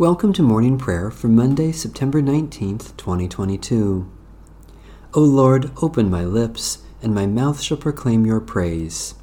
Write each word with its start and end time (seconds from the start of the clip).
Welcome 0.00 0.32
to 0.32 0.42
morning 0.42 0.78
prayer 0.78 1.10
for 1.10 1.28
Monday, 1.28 1.72
September 1.72 2.22
19th, 2.22 2.96
2022. 2.96 4.10
O 5.12 5.20
Lord, 5.20 5.72
open 5.82 6.08
my 6.08 6.24
lips, 6.24 6.78
and 7.02 7.14
my 7.14 7.26
mouth 7.26 7.60
shall 7.60 7.76
proclaim 7.76 8.24
your 8.24 8.40
praise. 8.40 9.14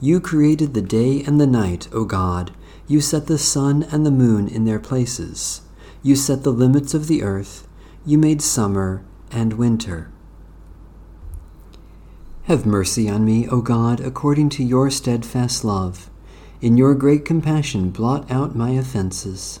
You 0.00 0.18
created 0.18 0.74
the 0.74 0.82
day 0.82 1.22
and 1.22 1.40
the 1.40 1.46
night, 1.46 1.86
O 1.92 2.04
God. 2.04 2.50
You 2.88 3.00
set 3.00 3.28
the 3.28 3.38
sun 3.38 3.84
and 3.92 4.04
the 4.04 4.10
moon 4.10 4.48
in 4.48 4.64
their 4.64 4.80
places. 4.80 5.60
You 6.02 6.16
set 6.16 6.42
the 6.42 6.50
limits 6.50 6.94
of 6.94 7.06
the 7.06 7.22
earth. 7.22 7.68
You 8.04 8.18
made 8.18 8.42
summer 8.42 9.04
and 9.30 9.52
winter. 9.52 10.10
Have 12.46 12.66
mercy 12.66 13.08
on 13.08 13.24
me, 13.24 13.46
O 13.46 13.60
God, 13.60 14.00
according 14.00 14.48
to 14.48 14.64
your 14.64 14.90
steadfast 14.90 15.64
love. 15.64 16.10
In 16.60 16.76
your 16.76 16.96
great 16.96 17.24
compassion, 17.24 17.90
blot 17.90 18.28
out 18.32 18.56
my 18.56 18.70
offenses. 18.70 19.60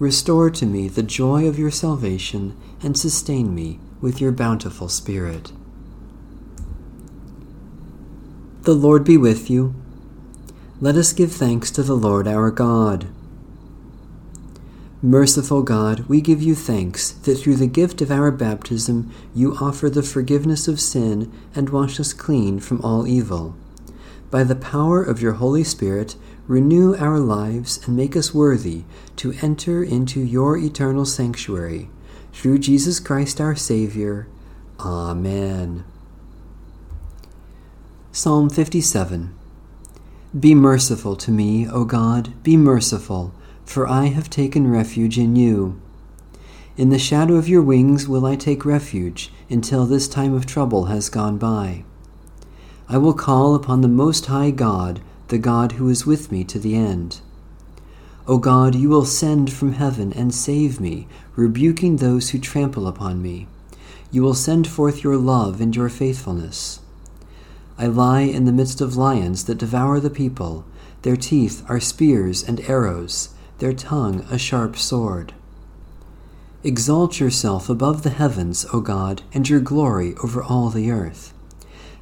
Restore 0.00 0.48
to 0.48 0.64
me 0.64 0.88
the 0.88 1.02
joy 1.02 1.46
of 1.46 1.58
your 1.58 1.70
salvation, 1.70 2.56
and 2.82 2.96
sustain 2.96 3.54
me 3.54 3.78
with 4.00 4.18
your 4.18 4.32
bountiful 4.32 4.88
Spirit. 4.88 5.52
The 8.62 8.72
Lord 8.72 9.04
be 9.04 9.18
with 9.18 9.50
you. 9.50 9.74
Let 10.80 10.96
us 10.96 11.12
give 11.12 11.32
thanks 11.32 11.70
to 11.72 11.82
the 11.82 11.94
Lord 11.94 12.26
our 12.26 12.50
God. 12.50 13.08
Merciful 15.02 15.62
God, 15.62 16.00
we 16.08 16.22
give 16.22 16.40
you 16.40 16.54
thanks 16.54 17.10
that 17.10 17.36
through 17.36 17.56
the 17.56 17.66
gift 17.66 18.00
of 18.00 18.10
our 18.10 18.30
baptism 18.30 19.12
you 19.34 19.54
offer 19.60 19.90
the 19.90 20.02
forgiveness 20.02 20.66
of 20.66 20.80
sin 20.80 21.30
and 21.54 21.68
wash 21.68 22.00
us 22.00 22.14
clean 22.14 22.58
from 22.58 22.80
all 22.80 23.06
evil. 23.06 23.54
By 24.30 24.44
the 24.44 24.56
power 24.56 25.02
of 25.02 25.20
your 25.20 25.32
Holy 25.32 25.64
Spirit, 25.64 26.16
renew 26.50 26.96
our 26.96 27.20
lives 27.20 27.78
and 27.86 27.96
make 27.96 28.16
us 28.16 28.34
worthy 28.34 28.82
to 29.14 29.32
enter 29.40 29.84
into 29.84 30.18
your 30.18 30.58
eternal 30.58 31.06
sanctuary. 31.06 31.88
Through 32.32 32.58
Jesus 32.58 32.98
Christ 32.98 33.40
our 33.40 33.54
Savior. 33.54 34.26
Amen. 34.80 35.84
Psalm 38.10 38.50
57 38.50 39.32
Be 40.40 40.52
merciful 40.56 41.14
to 41.14 41.30
me, 41.30 41.68
O 41.68 41.84
God, 41.84 42.42
be 42.42 42.56
merciful, 42.56 43.32
for 43.64 43.86
I 43.86 44.06
have 44.06 44.28
taken 44.28 44.68
refuge 44.68 45.18
in 45.18 45.36
you. 45.36 45.80
In 46.76 46.88
the 46.90 46.98
shadow 46.98 47.36
of 47.36 47.48
your 47.48 47.62
wings 47.62 48.08
will 48.08 48.26
I 48.26 48.34
take 48.34 48.64
refuge 48.64 49.32
until 49.48 49.86
this 49.86 50.08
time 50.08 50.34
of 50.34 50.46
trouble 50.46 50.86
has 50.86 51.08
gone 51.08 51.38
by. 51.38 51.84
I 52.88 52.98
will 52.98 53.14
call 53.14 53.54
upon 53.54 53.82
the 53.82 53.88
Most 53.88 54.26
High 54.26 54.50
God 54.50 55.00
the 55.30 55.38
God 55.38 55.72
who 55.72 55.88
is 55.88 56.04
with 56.04 56.30
me 56.30 56.44
to 56.44 56.58
the 56.58 56.74
end. 56.74 57.20
O 58.26 58.38
God, 58.38 58.74
you 58.74 58.88
will 58.88 59.04
send 59.04 59.52
from 59.52 59.72
heaven 59.72 60.12
and 60.12 60.34
save 60.34 60.80
me, 60.80 61.06
rebuking 61.36 61.96
those 61.96 62.30
who 62.30 62.38
trample 62.38 62.86
upon 62.86 63.22
me. 63.22 63.46
You 64.10 64.22
will 64.22 64.34
send 64.34 64.66
forth 64.66 65.04
your 65.04 65.16
love 65.16 65.60
and 65.60 65.74
your 65.74 65.88
faithfulness. 65.88 66.80
I 67.78 67.86
lie 67.86 68.22
in 68.22 68.44
the 68.44 68.52
midst 68.52 68.80
of 68.80 68.96
lions 68.96 69.44
that 69.44 69.58
devour 69.58 70.00
the 70.00 70.10
people. 70.10 70.64
Their 71.02 71.16
teeth 71.16 71.64
are 71.68 71.80
spears 71.80 72.42
and 72.42 72.60
arrows, 72.68 73.30
their 73.58 73.72
tongue 73.72 74.26
a 74.30 74.38
sharp 74.38 74.76
sword. 74.76 75.32
Exalt 76.62 77.20
yourself 77.20 77.70
above 77.70 78.02
the 78.02 78.10
heavens, 78.10 78.66
O 78.72 78.80
God, 78.80 79.22
and 79.32 79.48
your 79.48 79.60
glory 79.60 80.14
over 80.22 80.42
all 80.42 80.70
the 80.70 80.90
earth. 80.90 81.32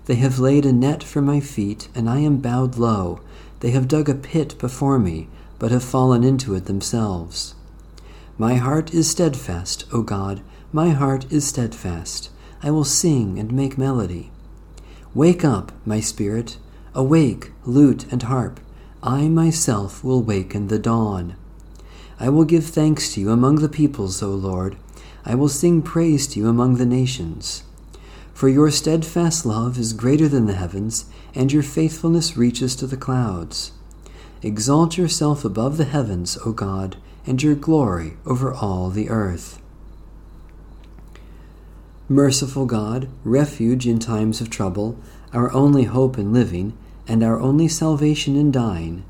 They 0.09 0.15
have 0.15 0.39
laid 0.39 0.65
a 0.65 0.73
net 0.73 1.03
for 1.05 1.21
my 1.21 1.39
feet, 1.39 1.89
and 1.95 2.09
I 2.09 2.21
am 2.21 2.39
bowed 2.39 2.79
low. 2.79 3.21
They 3.61 3.73
have 3.73 3.87
dug 3.87 4.09
a 4.09 4.15
pit 4.15 4.59
before 4.59 4.99
me, 4.99 5.29
but 5.59 5.71
have 5.71 5.85
fallen 5.85 6.25
into 6.25 6.55
it 6.55 6.65
themselves. 6.65 7.55
My 8.39 8.55
heart 8.55 8.95
is 8.95 9.11
steadfast, 9.11 9.85
O 9.93 10.01
God, 10.01 10.41
my 10.73 10.91
heart 10.91 11.31
is 11.31 11.47
steadfast. 11.47 12.31
I 12.63 12.71
will 12.71 12.87
sing 12.87 13.39
and 13.39 13.53
make 13.53 13.77
melody. 13.77 14.31
Wake 15.13 15.45
up, 15.45 15.73
my 15.85 16.01
spirit. 16.01 16.57
Awake, 16.95 17.53
lute 17.67 18.11
and 18.11 18.23
harp. 18.23 18.61
I 19.03 19.29
myself 19.29 20.03
will 20.03 20.23
waken 20.23 20.69
the 20.69 20.79
dawn. 20.79 21.37
I 22.19 22.31
will 22.31 22.45
give 22.47 22.65
thanks 22.65 23.13
to 23.13 23.21
you 23.21 23.31
among 23.31 23.57
the 23.57 23.69
peoples, 23.69 24.23
O 24.23 24.31
Lord. 24.31 24.79
I 25.27 25.35
will 25.35 25.51
sing 25.51 25.83
praise 25.83 26.27
to 26.29 26.41
you 26.41 26.49
among 26.49 26.77
the 26.77 26.87
nations. 26.87 27.63
For 28.39 28.49
your 28.49 28.71
steadfast 28.71 29.45
love 29.45 29.77
is 29.79 29.93
greater 29.93 30.29
than 30.29 30.47
the 30.47 30.55
heavens, 30.55 31.07
and 31.35 31.53
your 31.53 31.65
faithfulness 31.65 32.37
reaches 32.37 32.77
to 32.77 32.87
the 32.87 32.97
clouds. 32.97 33.73
Exalt 34.43 34.97
yourself 34.97 35.45
above 35.45 35.77
the 35.77 35.87
heavens, 35.87 36.39
O 36.47 36.53
God, 36.53 36.99
and 37.27 37.43
your 37.43 37.57
glory 37.57 38.17
over 38.25 38.55
all 38.55 38.91
the 38.91 39.11
earth. 39.11 39.61
Merciful 42.09 42.65
God, 42.65 43.09
refuge 43.25 43.89
in 43.89 43.99
times 43.99 44.41
of 44.41 44.51
trouble, 44.51 44.97
our 45.33 45.53
only 45.53 45.83
hope 45.83 46.17
in 46.17 46.33
living, 46.33 46.79
and 47.09 47.25
our 47.25 47.41
only 47.41 47.67
salvation 47.67 48.37
in 48.37 48.53
dying, 48.53 49.05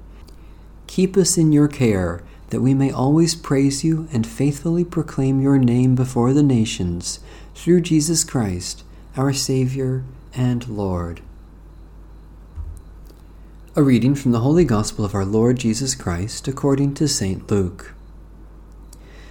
keep 0.87 1.19
us 1.19 1.37
in 1.37 1.53
your 1.53 1.69
care, 1.69 2.23
that 2.49 2.63
we 2.63 2.73
may 2.73 2.91
always 2.91 3.35
praise 3.35 3.85
you 3.85 4.09
and 4.11 4.27
faithfully 4.27 4.87
proclaim 4.87 5.39
your 5.43 5.59
name 5.59 5.95
before 5.95 6.33
the 6.33 6.43
nations, 6.43 7.21
through 7.55 7.83
Jesus 7.83 8.25
Christ 8.25 8.85
our 9.17 9.33
Savior 9.33 10.05
and 10.35 10.69
Lord. 10.69 11.21
A 13.75 13.83
reading 13.83 14.15
from 14.15 14.33
the 14.33 14.41
Holy 14.41 14.65
Gospel 14.65 15.05
of 15.05 15.15
our 15.15 15.25
Lord 15.25 15.59
Jesus 15.59 15.95
Christ 15.95 16.47
according 16.47 16.95
to 16.95 17.09
St. 17.09 17.51
Luke. 17.51 17.95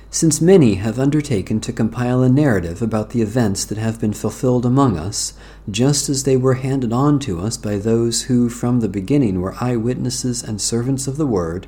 Since 0.10 0.42
many 0.42 0.76
have 0.76 1.00
undertaken 1.00 1.60
to 1.62 1.74
compile 1.74 2.24
a 2.24 2.30
narrative 2.30 2.82
about 2.82 3.12
the 3.12 3.22
events 3.22 3.66
that 3.66 3.78
have 3.78 4.00
been 4.00 4.14
fulfilled 4.14 4.66
among 4.66 4.98
us, 4.98 5.34
just 5.70 6.10
as 6.10 6.24
they 6.24 6.38
were 6.38 6.56
handed 6.56 6.92
on 6.92 7.19
to 7.19 7.40
us 7.40 7.56
by 7.56 7.78
those 7.78 8.24
who 8.24 8.50
from 8.50 8.80
the 8.80 8.90
beginning 8.90 9.42
were 9.42 9.56
eyewitnesses 9.60 10.44
and 10.44 10.60
servants 10.60 11.07
of 11.07 11.18
the 11.18 11.28
Word, 11.28 11.68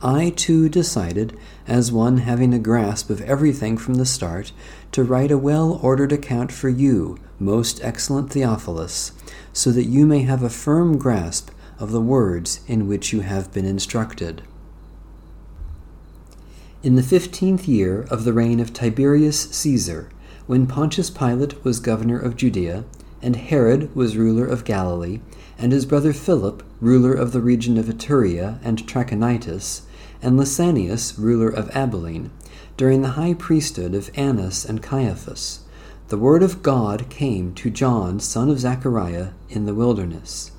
I 0.00 0.30
too 0.30 0.68
decided, 0.68 1.36
as 1.66 1.90
one 1.90 2.18
having 2.18 2.54
a 2.54 2.58
grasp 2.58 3.10
of 3.10 3.20
everything 3.22 3.76
from 3.76 3.94
the 3.94 4.06
start, 4.06 4.52
to 4.92 5.02
write 5.02 5.32
a 5.32 5.38
well 5.38 5.80
ordered 5.82 6.12
account 6.12 6.52
for 6.52 6.68
you, 6.68 7.18
most 7.38 7.82
excellent 7.82 8.32
Theophilus, 8.32 9.12
so 9.52 9.70
that 9.70 9.84
you 9.84 10.06
may 10.06 10.22
have 10.22 10.42
a 10.42 10.50
firm 10.50 10.98
grasp 10.98 11.50
of 11.78 11.92
the 11.92 12.00
words 12.00 12.60
in 12.66 12.88
which 12.88 13.12
you 13.12 13.20
have 13.20 13.52
been 13.52 13.64
instructed. 13.64 14.42
In 16.82 16.94
the 16.94 17.02
fifteenth 17.02 17.66
year 17.66 18.06
of 18.10 18.24
the 18.24 18.32
reign 18.32 18.60
of 18.60 18.72
Tiberius 18.72 19.50
Caesar, 19.50 20.10
when 20.46 20.66
Pontius 20.66 21.10
Pilate 21.10 21.64
was 21.64 21.80
governor 21.80 22.18
of 22.18 22.36
Judea, 22.36 22.84
and 23.20 23.36
Herod 23.36 23.94
was 23.94 24.16
ruler 24.16 24.46
of 24.46 24.64
Galilee, 24.64 25.20
and 25.58 25.72
his 25.72 25.84
brother 25.84 26.12
Philip, 26.12 26.62
ruler 26.80 27.12
of 27.12 27.32
the 27.32 27.40
region 27.40 27.76
of 27.76 27.86
Iturea 27.86 28.60
and 28.62 28.86
Trachonitis, 28.86 29.82
and 30.22 30.38
Lysanias, 30.38 31.18
ruler 31.18 31.48
of 31.48 31.68
Abilene, 31.70 32.30
during 32.76 33.02
the 33.02 33.10
high 33.10 33.34
priesthood 33.34 33.94
of 33.94 34.10
Annas 34.14 34.64
and 34.64 34.82
Caiaphas, 34.82 35.60
the 36.08 36.18
word 36.18 36.42
of 36.42 36.62
God 36.62 37.08
came 37.10 37.54
to 37.54 37.70
John, 37.70 38.20
son 38.20 38.48
of 38.48 38.60
Zechariah, 38.60 39.28
in 39.48 39.66
the 39.66 39.74
wilderness. 39.74 40.52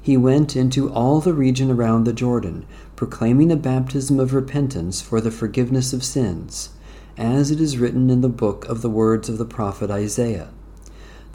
He 0.00 0.16
went 0.16 0.56
into 0.56 0.92
all 0.92 1.20
the 1.20 1.34
region 1.34 1.70
around 1.70 2.04
the 2.04 2.12
Jordan, 2.12 2.66
proclaiming 2.96 3.52
a 3.52 3.56
baptism 3.56 4.18
of 4.20 4.34
repentance 4.34 5.00
for 5.00 5.20
the 5.20 5.30
forgiveness 5.30 5.92
of 5.92 6.04
sins, 6.04 6.70
as 7.16 7.50
it 7.50 7.60
is 7.60 7.78
written 7.78 8.10
in 8.10 8.20
the 8.20 8.28
book 8.28 8.64
of 8.66 8.82
the 8.82 8.90
words 8.90 9.28
of 9.28 9.38
the 9.38 9.44
prophet 9.44 9.90
Isaiah 9.90 10.50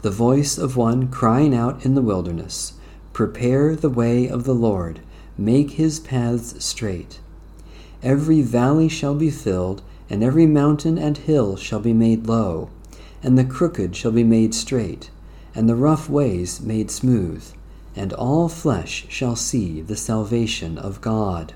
the 0.02 0.10
voice 0.10 0.56
of 0.56 0.76
one 0.76 1.08
crying 1.08 1.54
out 1.54 1.84
in 1.84 1.94
the 1.94 2.02
wilderness 2.02 2.74
Prepare 3.12 3.76
the 3.76 3.90
way 3.90 4.28
of 4.28 4.44
the 4.44 4.54
Lord, 4.54 5.00
make 5.36 5.72
his 5.72 6.00
paths 6.00 6.64
straight. 6.64 7.20
Every 8.02 8.40
valley 8.40 8.88
shall 8.88 9.14
be 9.14 9.30
filled, 9.30 9.82
and 10.08 10.22
every 10.22 10.46
mountain 10.46 10.96
and 10.96 11.18
hill 11.18 11.56
shall 11.56 11.80
be 11.80 11.92
made 11.92 12.26
low, 12.26 12.70
and 13.22 13.38
the 13.38 13.44
crooked 13.44 13.94
shall 13.94 14.12
be 14.12 14.24
made 14.24 14.54
straight, 14.54 15.10
and 15.54 15.68
the 15.68 15.74
rough 15.74 16.08
ways 16.08 16.60
made 16.60 16.90
smooth, 16.90 17.44
and 17.96 18.12
all 18.12 18.48
flesh 18.48 19.06
shall 19.08 19.36
see 19.36 19.80
the 19.80 19.96
salvation 19.96 20.78
of 20.78 21.00
God. 21.00 21.54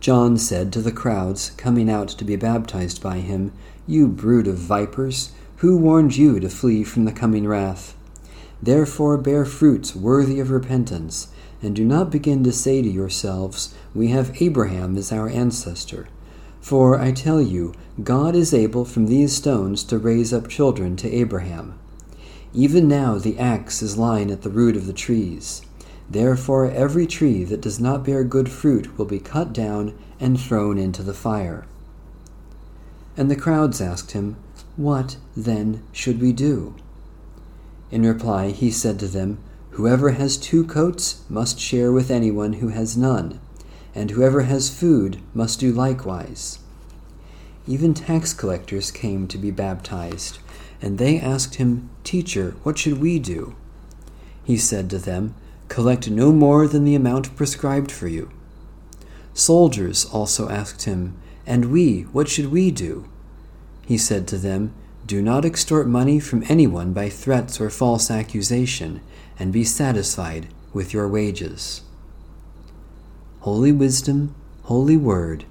John 0.00 0.36
said 0.36 0.70
to 0.74 0.82
the 0.82 0.92
crowds 0.92 1.50
coming 1.56 1.88
out 1.88 2.08
to 2.08 2.24
be 2.24 2.36
baptized 2.36 3.02
by 3.02 3.20
him, 3.20 3.52
You 3.86 4.06
brood 4.06 4.46
of 4.46 4.58
vipers, 4.58 5.32
who 5.56 5.78
warned 5.78 6.16
you 6.16 6.40
to 6.40 6.50
flee 6.50 6.84
from 6.84 7.06
the 7.06 7.12
coming 7.12 7.48
wrath? 7.48 7.96
Therefore 8.62 9.16
bear 9.16 9.46
fruits 9.46 9.96
worthy 9.96 10.40
of 10.40 10.50
repentance, 10.50 11.28
and 11.62 11.74
do 11.74 11.84
not 11.84 12.10
begin 12.10 12.44
to 12.44 12.52
say 12.52 12.82
to 12.82 12.88
yourselves, 12.88 13.74
We 13.94 14.08
have 14.08 14.42
Abraham 14.42 14.98
as 14.98 15.10
our 15.10 15.28
ancestor. 15.28 16.08
For 16.60 17.00
I 17.00 17.12
tell 17.12 17.40
you, 17.40 17.74
God 18.02 18.34
is 18.34 18.52
able 18.52 18.84
from 18.84 19.06
these 19.06 19.34
stones 19.34 19.84
to 19.84 19.98
raise 19.98 20.32
up 20.32 20.48
children 20.48 20.96
to 20.96 21.10
Abraham. 21.10 21.78
Even 22.52 22.88
now 22.88 23.18
the 23.18 23.38
axe 23.38 23.82
is 23.82 23.96
lying 23.96 24.30
at 24.30 24.42
the 24.42 24.50
root 24.50 24.76
of 24.76 24.86
the 24.86 24.92
trees. 24.92 25.62
Therefore 26.10 26.70
every 26.70 27.06
tree 27.06 27.44
that 27.44 27.60
does 27.60 27.78
not 27.78 28.04
bear 28.04 28.24
good 28.24 28.50
fruit 28.50 28.98
will 28.98 29.06
be 29.06 29.20
cut 29.20 29.52
down 29.52 29.96
and 30.18 30.40
thrown 30.40 30.76
into 30.76 31.02
the 31.02 31.14
fire. 31.14 31.66
And 33.16 33.30
the 33.30 33.36
crowds 33.36 33.80
asked 33.80 34.12
him, 34.12 34.36
what, 34.76 35.18
then, 35.36 35.84
should 35.92 36.20
we 36.20 36.32
do? 36.32 36.74
In 37.92 38.02
reply, 38.02 38.50
he 38.50 38.72
said 38.72 38.98
to 38.98 39.06
them, 39.06 39.38
Whoever 39.70 40.10
has 40.10 40.36
two 40.36 40.64
coats 40.64 41.22
must 41.28 41.60
share 41.60 41.92
with 41.92 42.10
anyone 42.10 42.54
who 42.54 42.68
has 42.68 42.96
none, 42.96 43.40
and 43.94 44.10
whoever 44.10 44.42
has 44.42 44.76
food 44.76 45.20
must 45.32 45.60
do 45.60 45.72
likewise. 45.72 46.58
Even 47.66 47.94
tax 47.94 48.34
collectors 48.34 48.90
came 48.90 49.26
to 49.28 49.38
be 49.38 49.50
baptized, 49.50 50.38
and 50.82 50.98
they 50.98 51.18
asked 51.18 51.54
him, 51.54 51.88
Teacher, 52.04 52.56
what 52.62 52.76
should 52.76 53.00
we 53.00 53.18
do? 53.18 53.56
He 54.44 54.58
said 54.58 54.90
to 54.90 54.98
them, 54.98 55.34
Collect 55.68 56.10
no 56.10 56.30
more 56.30 56.68
than 56.68 56.84
the 56.84 56.94
amount 56.94 57.34
prescribed 57.36 57.90
for 57.90 58.06
you. 58.06 58.30
Soldiers 59.32 60.04
also 60.04 60.50
asked 60.50 60.82
him, 60.82 61.16
And 61.46 61.72
we, 61.72 62.02
what 62.02 62.28
should 62.28 62.52
we 62.52 62.70
do? 62.70 63.08
He 63.86 63.96
said 63.96 64.28
to 64.28 64.36
them, 64.36 64.74
Do 65.06 65.22
not 65.22 65.46
extort 65.46 65.88
money 65.88 66.20
from 66.20 66.44
anyone 66.48 66.92
by 66.92 67.08
threats 67.08 67.60
or 67.60 67.70
false 67.70 68.10
accusation, 68.10 69.00
and 69.38 69.52
be 69.52 69.64
satisfied 69.64 70.48
with 70.74 70.92
your 70.92 71.08
wages. 71.08 71.80
Holy 73.40 73.72
Wisdom, 73.72 74.34
Holy 74.64 74.96
Word, 74.98 75.44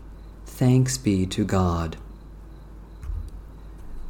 thanks 0.45 0.97
be 0.97 1.25
to 1.25 1.43
God. 1.43 1.97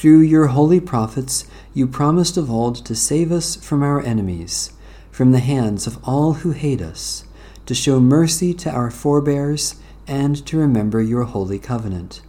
Through 0.00 0.20
your 0.20 0.48
holy 0.48 0.80
prophets, 0.80 1.46
you 1.72 1.86
promised 1.86 2.36
of 2.36 2.50
old 2.50 2.84
to 2.84 2.94
save 2.94 3.32
us 3.32 3.56
from 3.56 3.82
our 3.82 4.02
enemies, 4.02 4.72
from 5.10 5.32
the 5.32 5.38
hands 5.38 5.86
of 5.86 5.98
all 6.04 6.34
who 6.34 6.50
hate 6.50 6.82
us, 6.82 7.24
to 7.64 7.74
show 7.74 8.00
mercy 8.00 8.52
to 8.54 8.70
our 8.70 8.90
forebears, 8.90 9.76
and 10.06 10.44
to 10.46 10.58
remember 10.58 11.00
your 11.00 11.22
holy 11.22 11.58
covenant. 11.58 12.20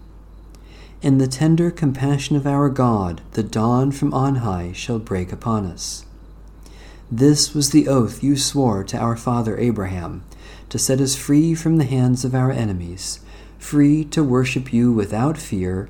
In 1.02 1.18
the 1.18 1.28
tender 1.28 1.70
compassion 1.70 2.38
of 2.38 2.48
our 2.48 2.70
God, 2.70 3.22
the 3.32 3.44
dawn 3.44 3.92
from 3.92 4.14
on 4.14 4.36
high 4.38 4.72
shall 4.72 5.00
break 5.00 5.34
upon 5.34 5.66
us. 5.66 6.06
This 7.12 7.54
was 7.54 7.72
the 7.72 7.90
oath 7.90 8.24
you 8.24 8.38
swore 8.38 8.86
to 8.86 8.98
our 8.98 9.18
father 9.18 9.58
Abraham, 9.58 10.24
to 10.70 10.80
set 10.80 11.02
us 11.02 11.16
free 11.16 11.54
from 11.54 11.76
the 11.76 11.84
hands 11.84 12.24
of 12.24 12.34
our 12.34 12.52
enemies, 12.52 13.20
free 13.58 14.06
to 14.06 14.24
worship 14.24 14.72
you 14.72 14.94
without 14.94 15.38
fear, 15.38 15.90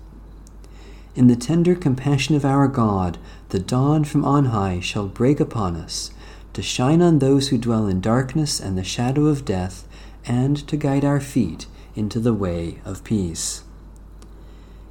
In 1.13 1.27
the 1.27 1.35
tender 1.35 1.75
compassion 1.75 2.35
of 2.35 2.45
our 2.45 2.69
God, 2.69 3.17
the 3.49 3.59
dawn 3.59 4.05
from 4.05 4.23
on 4.23 4.45
high 4.45 4.79
shall 4.79 5.07
break 5.07 5.41
upon 5.41 5.75
us, 5.75 6.11
to 6.53 6.61
shine 6.61 7.01
on 7.01 7.19
those 7.19 7.49
who 7.49 7.57
dwell 7.57 7.85
in 7.87 7.99
darkness 7.99 8.61
and 8.61 8.77
the 8.77 8.83
shadow 8.83 9.25
of 9.25 9.43
death, 9.43 9.85
and 10.25 10.65
to 10.69 10.77
guide 10.77 11.03
our 11.03 11.19
feet 11.19 11.65
into 11.95 12.19
the 12.19 12.33
way 12.33 12.79
of 12.85 13.03
peace. 13.03 13.63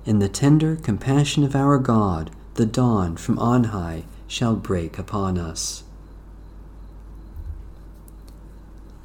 In 0.04 0.18
the 0.18 0.28
tender 0.28 0.76
compassion 0.76 1.42
of 1.42 1.56
our 1.56 1.78
God, 1.78 2.30
the 2.54 2.66
dawn 2.66 3.16
from 3.16 3.38
on 3.38 3.64
high 3.64 4.04
shall 4.26 4.56
break 4.56 4.98
upon 4.98 5.38
us. 5.38 5.84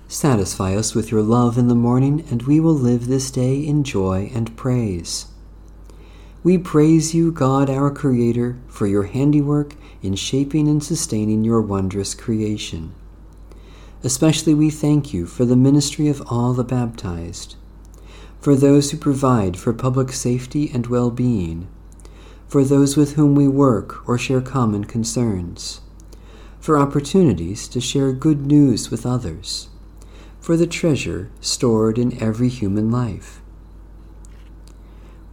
Satisfy 0.09 0.75
us 0.75 0.93
with 0.93 1.11
your 1.11 1.21
love 1.21 1.57
in 1.57 1.69
the 1.69 1.75
morning, 1.75 2.25
and 2.29 2.43
we 2.43 2.59
will 2.59 2.75
live 2.75 3.07
this 3.07 3.31
day 3.31 3.55
in 3.55 3.85
joy 3.85 4.29
and 4.33 4.55
praise. 4.57 5.27
We 6.45 6.59
praise 6.59 7.15
you, 7.15 7.31
God 7.31 7.71
our 7.71 7.89
Creator, 7.89 8.59
for 8.67 8.85
your 8.85 9.05
handiwork 9.05 9.73
in 10.03 10.13
shaping 10.13 10.67
and 10.67 10.83
sustaining 10.83 11.43
your 11.43 11.59
wondrous 11.59 12.13
creation. 12.13 12.93
Especially 14.03 14.53
we 14.53 14.69
thank 14.69 15.11
you 15.11 15.25
for 15.25 15.43
the 15.43 15.55
ministry 15.55 16.07
of 16.07 16.21
all 16.27 16.53
the 16.53 16.63
baptized 16.63 17.55
for 18.39 18.55
those 18.55 18.91
who 18.91 18.97
provide 18.97 19.57
for 19.57 19.73
public 19.73 20.11
safety 20.11 20.69
and 20.71 20.85
well 20.85 21.09
being, 21.09 21.67
for 22.47 22.63
those 22.63 22.95
with 22.95 23.13
whom 23.13 23.33
we 23.33 23.47
work 23.47 24.07
or 24.07 24.15
share 24.15 24.39
common 24.39 24.83
concerns, 24.85 25.81
for 26.59 26.77
opportunities 26.77 27.67
to 27.67 27.81
share 27.81 28.13
good 28.13 28.45
news 28.45 28.91
with 28.91 29.03
others, 29.03 29.69
for 30.39 30.55
the 30.55 30.67
treasure 30.67 31.31
stored 31.41 31.97
in 31.97 32.21
every 32.21 32.49
human 32.49 32.91
life. 32.91 33.41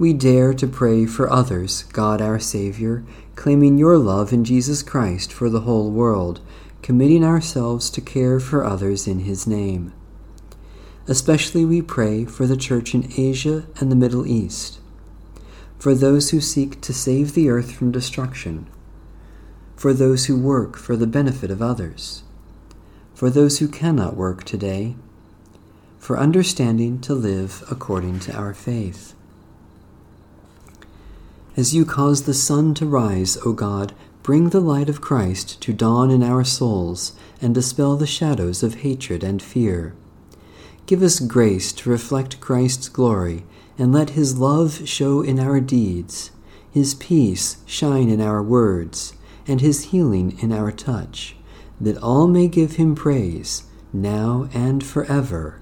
We 0.03 0.13
dare 0.13 0.53
to 0.55 0.67
pray 0.67 1.07
for 1.07 1.31
others, 1.31 1.85
God 1.93 2.21
our 2.21 2.41
Savior, 2.41 3.05
claiming 3.37 3.79
your 3.79 3.97
love 3.97 4.33
in 4.33 4.45
Jesus 4.45 4.83
Christ 4.83 5.33
for 5.33 5.49
the 5.49 5.61
whole 5.61 5.93
world, 5.93 6.41
committing 6.83 7.23
ourselves 7.23 7.89
to 7.91 8.01
care 8.01 8.41
for 8.41 8.65
others 8.65 9.07
in 9.07 9.21
his 9.21 9.47
name. 9.47 9.93
Especially 11.07 11.65
we 11.65 11.81
pray 11.83 12.25
for 12.25 12.49
the 12.49 12.57
Church 12.57 12.97
in 12.97 13.13
Asia 13.17 13.69
and 13.79 13.93
the 13.93 13.95
Middle 13.95 14.27
East, 14.27 14.81
for 15.79 15.95
those 15.95 16.31
who 16.31 16.41
seek 16.41 16.81
to 16.81 16.93
save 16.93 17.35
the 17.35 17.49
earth 17.49 17.71
from 17.71 17.93
destruction, 17.93 18.69
for 19.77 19.95
those 19.95 20.27
who 20.27 20.37
work 20.37 20.77
for 20.77 20.97
the 20.97 21.07
benefit 21.07 21.49
of 21.49 21.63
others, 21.63 22.25
for 23.15 23.31
those 23.31 23.61
who 23.61 23.69
cannot 23.69 24.17
work 24.17 24.43
today, 24.43 24.97
for 26.01 26.19
understanding 26.19 27.01
to 27.03 27.15
live 27.15 27.63
according 27.71 28.19
to 28.19 28.35
our 28.35 28.53
faith. 28.53 29.15
As 31.55 31.75
you 31.75 31.85
cause 31.85 32.23
the 32.23 32.33
sun 32.35 32.73
to 32.75 32.87
rise, 32.87 33.37
O 33.45 33.53
God, 33.53 33.93
bring 34.23 34.49
the 34.49 34.61
light 34.61 34.89
of 34.89 35.03
Christ 35.03 35.61
to 35.63 35.73
dawn 35.73 36.11
in 36.11 36.23
our 36.23 36.45
souls 36.45 37.13
and 37.43 37.55
dispel 37.55 37.97
the 37.97 38.07
shadows 38.07 38.63
of 38.63 38.77
hatred 38.77 39.23
and 39.23 39.43
fear. 39.43 39.95
Give 40.87 41.03
us 41.03 41.21
grace 41.21 41.73
to 41.75 41.91
reflect 41.91 42.41
Christ's 42.41 42.89
glory, 42.89 43.45
and 43.79 43.93
let 43.93 44.11
his 44.11 44.39
love 44.39 44.89
show 44.89 45.21
in 45.21 45.39
our 45.39 45.61
deeds. 45.61 46.31
his 46.73 46.95
peace 46.95 47.59
shine 47.67 48.09
in 48.09 48.21
our 48.21 48.43
words, 48.43 49.13
and 49.47 49.61
his 49.61 49.87
healing 49.87 50.39
in 50.41 50.53
our 50.53 50.73
touch, 50.73 51.37
that 51.81 51.99
all 51.99 52.27
may 52.27 52.49
give 52.49 52.77
him 52.77 52.95
praise, 52.95 53.65
now 53.93 54.49
and 54.55 54.83
forever. 54.83 55.61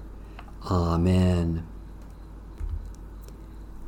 Amen. 0.65 1.67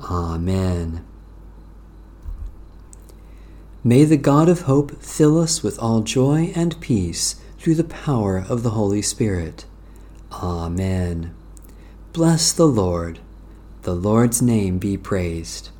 Amen. 0.00 1.04
May 3.82 4.04
the 4.04 4.16
God 4.16 4.48
of 4.48 4.62
hope 4.62 5.00
fill 5.02 5.38
us 5.38 5.62
with 5.62 5.78
all 5.78 6.00
joy 6.00 6.52
and 6.56 6.80
peace 6.80 7.36
through 7.58 7.76
the 7.76 7.84
power 7.84 8.44
of 8.48 8.62
the 8.62 8.70
Holy 8.70 9.00
Spirit. 9.00 9.64
Amen. 10.32 11.34
Bless 12.12 12.52
the 12.52 12.66
Lord. 12.66 13.20
The 13.82 13.94
Lord's 13.94 14.42
name 14.42 14.78
be 14.78 14.96
praised. 14.96 15.70